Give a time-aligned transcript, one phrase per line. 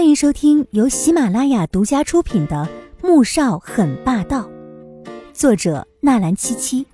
[0.00, 2.66] 欢迎收听由喜马拉雅独家出品的
[3.06, 4.48] 《穆少很霸道》，
[5.34, 6.86] 作者纳兰七七，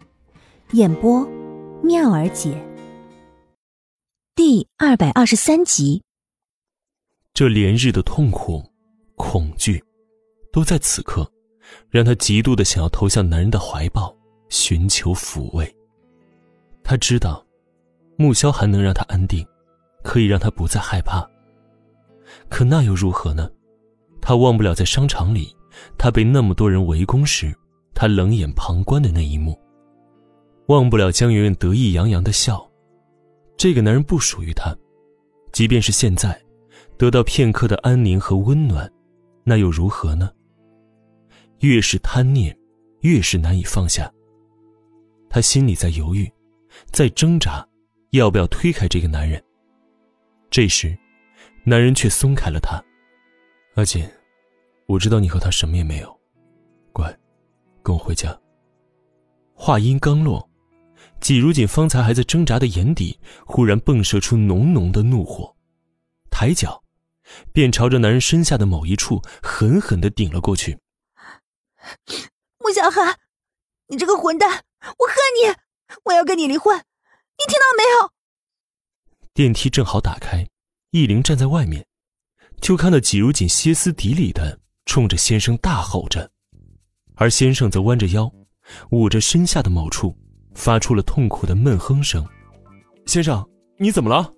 [0.73, 1.25] 演播
[1.84, 2.61] 妙儿姐。
[4.34, 6.03] 第二百二十三集。
[7.33, 8.61] 这连日的痛苦、
[9.14, 9.80] 恐惧，
[10.52, 11.30] 都在此刻，
[11.88, 14.12] 让他极度的想要投向男人的怀抱，
[14.48, 15.73] 寻求抚慰。
[16.82, 17.46] 他知道，
[18.16, 19.46] 穆萧寒能让他安定，
[20.02, 21.25] 可以让他不再害怕。
[22.49, 23.51] 可那又如何呢？
[24.20, 25.55] 他忘不了在商场里，
[25.97, 27.55] 他被那么多人围攻时，
[27.95, 29.57] 他冷眼旁观的那一幕。
[30.67, 32.69] 忘不了江媛媛得意洋洋的笑。
[33.56, 34.77] 这个男人不属于他，
[35.53, 36.37] 即便是现在，
[36.98, 38.91] 得到片刻的安宁和温暖，
[39.45, 40.31] 那又如何呢？
[41.61, 42.56] 越是贪念，
[43.03, 44.12] 越是难以放下。
[45.31, 46.28] 他心里在犹豫，
[46.91, 47.67] 在挣扎，
[48.11, 49.42] 要不要推开这个男人。
[50.51, 50.97] 这时。
[51.69, 52.80] 男人却松开了她，
[53.75, 54.09] 阿锦，
[54.87, 56.20] 我知道你和他什么也没有，
[56.92, 57.12] 乖，
[57.83, 58.39] 跟我回家。
[59.53, 60.48] 话音刚落，
[61.20, 65.56] 季如锦方才还在挣扎的眼底，忽然迸射出浓浓的怒火，
[66.31, 66.84] 抬脚，
[67.53, 70.78] 便朝着男人身下的某一处狠狠的顶了过去。
[72.59, 73.19] 穆小寒，
[73.89, 75.53] 你这个混蛋，我恨你！
[76.05, 78.12] 我要跟你离婚，你听到没有？
[79.34, 80.47] 电梯正好打开。
[80.97, 81.84] 易灵站在外面，
[82.62, 86.30] 就看到季如锦歇斯底里的冲着先生大吼着，
[87.16, 88.33] 而先生则弯着腰，
[88.92, 90.16] 捂着身下的某处，
[90.55, 92.27] 发出了痛苦的闷哼声。
[93.05, 93.47] 先生，
[93.78, 94.33] 你怎么了？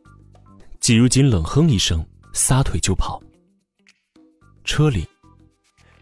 [0.80, 3.22] 季如锦冷哼一声，撒腿就跑。
[4.64, 5.06] 车里，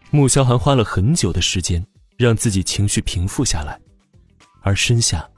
[0.09, 1.85] 穆萧寒花了很久的时间
[2.17, 3.79] 让自己情绪平复下来，
[4.61, 5.29] 而身下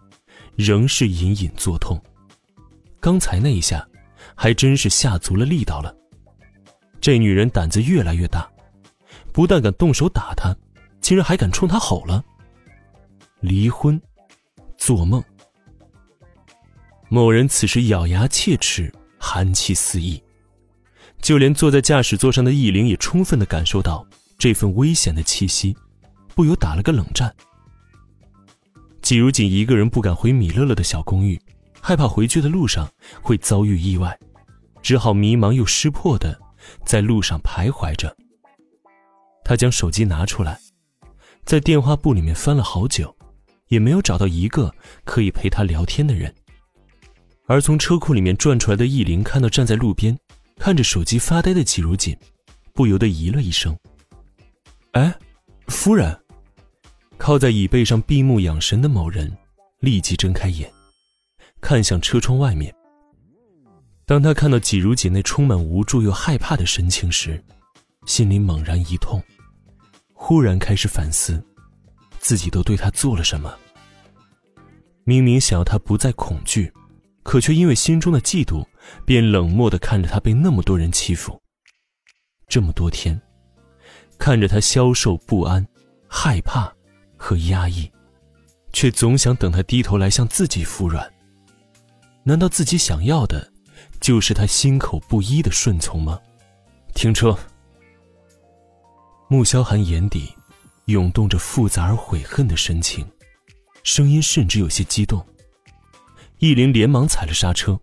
[0.55, 2.01] 仍是隐隐作痛。
[3.01, 3.85] 刚才那一下。
[4.41, 5.93] 还真是下足了力道了。
[7.01, 8.49] 这女人胆子越来越大，
[9.33, 10.55] 不但敢动手打他，
[11.01, 12.23] 竟然还敢冲他吼了。
[13.41, 14.01] 离婚，
[14.77, 15.21] 做梦。
[17.09, 20.23] 某人此时咬牙切齿，寒气四溢，
[21.21, 24.07] 就连坐在驾驶座上的易灵也充分的感受到
[24.37, 25.75] 这份危险的气息，
[26.33, 27.35] 不由打了个冷战。
[29.01, 31.37] 季如锦一个人不敢回米乐乐的小公寓，
[31.81, 32.89] 害怕回去的路上
[33.21, 34.17] 会遭遇意外。
[34.81, 36.39] 只好迷茫又失魄的
[36.85, 38.15] 在路上徘徊着。
[39.43, 40.59] 他将手机拿出来，
[41.43, 43.15] 在电话簿里面翻了好久，
[43.67, 44.73] 也没有找到一个
[45.03, 46.33] 可以陪他聊天的人。
[47.47, 50.15] 而从车库里面转出来的易林看到站在路边
[50.57, 52.15] 看着手机发呆的季如锦，
[52.73, 53.75] 不由得咦了一声
[54.93, 55.11] ：“哎，
[55.67, 56.15] 夫人！”
[57.17, 59.35] 靠在椅背上闭目养神的某人
[59.79, 60.71] 立即睁开眼，
[61.59, 62.73] 看向车窗外面。
[64.09, 67.39] 当他看到季如锦那充满无助又害怕的神情时，
[68.07, 69.21] 心里猛然一痛，
[70.13, 71.39] 忽然开始反思，
[72.17, 73.55] 自己都对他做了什么。
[75.03, 76.73] 明明想要他不再恐惧，
[77.21, 78.65] 可却因为心中的嫉妒，
[79.05, 81.39] 便冷漠的看着他被那么多人欺负。
[82.47, 83.21] 这么多天，
[84.17, 85.63] 看着他消瘦不安、
[86.07, 86.73] 害怕
[87.15, 87.87] 和压抑，
[88.73, 91.07] 却总想等他低头来向自己服软。
[92.23, 93.53] 难道自己想要的？
[93.99, 96.19] 就是他心口不一的顺从吗？
[96.93, 97.37] 停车。
[99.27, 100.33] 穆萧寒眼底
[100.85, 103.07] 涌动着复杂而悔恨的神情，
[103.83, 105.23] 声音甚至有些激动。
[106.39, 107.79] 易林连忙踩了刹车，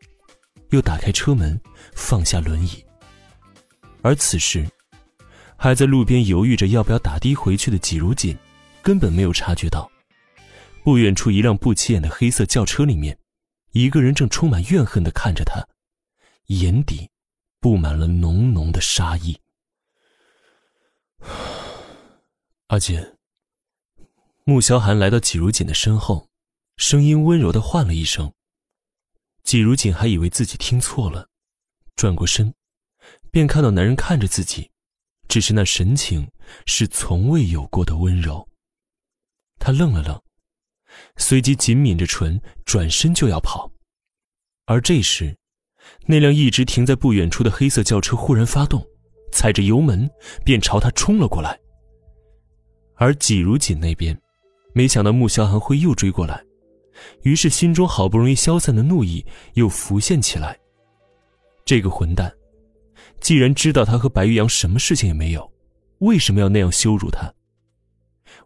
[0.71, 1.61] 又打开车门，
[1.95, 2.85] 放下轮椅。
[4.03, 4.67] 而此时，
[5.57, 8.37] 还在路边犹豫着要不要打的回去的季如锦，
[8.83, 9.91] 根本没有察觉到，
[10.83, 13.17] 不远处一辆不起眼的黑色轿车里面，
[13.73, 15.65] 一个人正充满怨恨的看着他。
[16.47, 17.11] 眼底
[17.61, 19.41] 布满了浓浓的杀意。
[22.69, 23.17] 阿锦，
[24.45, 26.29] 穆萧寒来到季如锦的身后，
[26.77, 28.33] 声音温柔的唤了一声。
[29.43, 31.29] 季如锦还以为自己听错了，
[31.95, 32.55] 转过身，
[33.31, 34.71] 便看到男人看着自己，
[35.29, 36.31] 只是那神情
[36.67, 38.49] 是从未有过的温柔。
[39.59, 40.23] 他愣了愣，
[41.17, 43.71] 随即紧抿着唇，转身就要跑，
[44.67, 45.37] 而这时。
[46.07, 48.85] 那辆一直停在不远处的黑色轿车忽然发动，
[49.33, 50.09] 踩着油门
[50.45, 51.59] 便朝他冲了过来。
[52.95, 54.19] 而季如锦那边，
[54.73, 56.43] 没想到穆萧寒会又追过来，
[57.23, 59.25] 于是心中好不容易消散的怒意
[59.55, 60.59] 又浮现起来。
[61.65, 62.33] 这个混蛋，
[63.21, 65.53] 既然知道他和白玉阳什么事情也没有，
[65.99, 67.33] 为什么要那样羞辱他？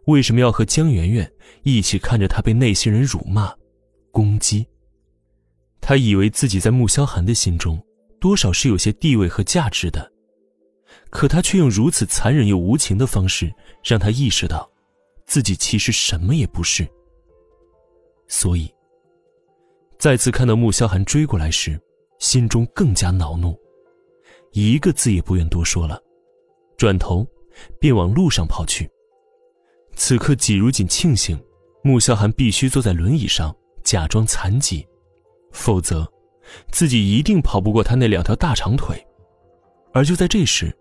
[0.05, 1.31] 为什么要和江媛媛
[1.63, 3.53] 一起看着他被那些人辱骂、
[4.11, 4.65] 攻击？
[5.81, 7.81] 他以为自己在穆萧寒的心中，
[8.19, 10.09] 多少是有些地位和价值的，
[11.09, 13.51] 可他却用如此残忍又无情的方式，
[13.83, 14.69] 让他意识到，
[15.25, 16.87] 自己其实什么也不是。
[18.27, 18.71] 所以，
[19.97, 21.77] 再次看到穆萧寒追过来时，
[22.19, 23.59] 心中更加恼怒，
[24.51, 26.01] 一个字也不愿多说了，
[26.77, 27.27] 转头
[27.79, 28.89] 便往路上跑去。
[29.95, 31.37] 此刻，季如锦庆幸，
[31.83, 33.53] 穆萧寒必须坐在轮椅上，
[33.83, 34.87] 假装残疾，
[35.51, 36.07] 否则，
[36.71, 39.05] 自己一定跑不过他那两条大长腿。
[39.93, 40.75] 而就在这时，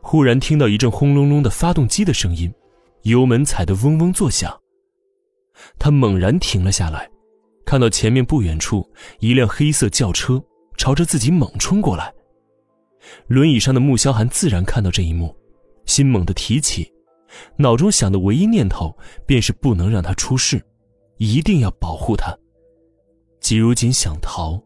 [0.00, 2.52] 忽然听到一阵轰隆隆的发动机的声音，
[3.02, 4.56] 油门踩得嗡嗡作响。
[5.78, 7.08] 他猛然停了下来，
[7.64, 8.88] 看到前面不远处
[9.20, 10.42] 一辆黑色轿车
[10.76, 12.12] 朝着自己猛冲过来。
[13.26, 15.34] 轮椅上的穆萧寒自然看到这一幕，
[15.86, 16.92] 心猛地提起，
[17.56, 20.62] 脑中想的唯一念头便是不能让他出事，
[21.18, 22.36] 一定要保护他。
[23.42, 24.58] 季如锦想逃，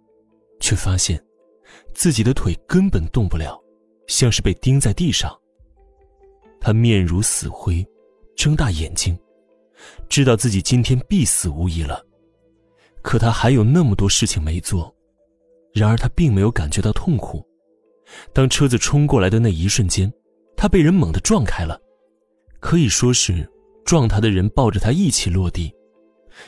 [0.61, 1.20] 却发现
[1.94, 3.61] 自己的腿根本动不了。
[4.06, 5.37] 像是被钉在地上。
[6.61, 7.84] 他面如死灰，
[8.37, 9.19] 睁大眼睛，
[10.08, 12.06] 知道自己今天必死无疑了。
[13.02, 14.94] 可他还有那么多事情没做。
[15.75, 17.44] 然而他并没有感觉到痛苦。
[18.32, 20.12] 当车子冲过来的那一瞬间，
[20.56, 21.76] 他被人猛地撞开了，
[22.61, 23.44] 可以说是
[23.84, 25.75] 撞他的人抱着他一起落地，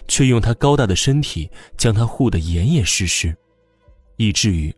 [0.06, 3.36] 却用他高大的身体将他护得严严实实，
[4.16, 4.74] 以至于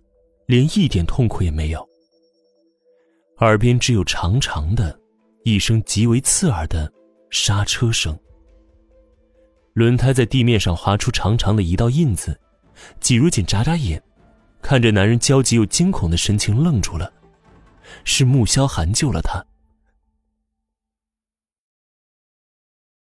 [0.47, 1.89] 连一点痛苦也没有。
[3.39, 4.99] 耳边只有长长的，
[5.45, 6.93] 一声极为刺耳的
[7.31, 8.19] 刹车声。
[9.73, 12.39] 轮胎在地面上划出长长的一道印子，
[13.01, 14.03] 季如锦眨眨眼，
[14.61, 17.11] 看着男人焦急又惊恐的神情，愣住了。
[18.05, 19.45] 是穆萧寒救了他。